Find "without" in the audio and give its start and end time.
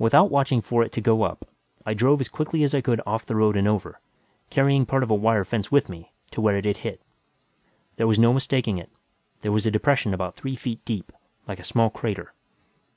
0.00-0.32